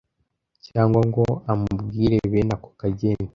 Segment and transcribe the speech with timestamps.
[0.67, 3.27] cyangwa ngo amubwire bene ako kageni